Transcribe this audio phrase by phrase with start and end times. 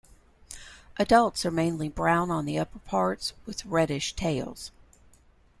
[0.97, 4.71] Adults are mainly brown on the upperparts, with reddish tails.